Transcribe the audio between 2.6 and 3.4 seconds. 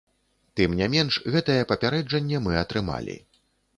атрымалі.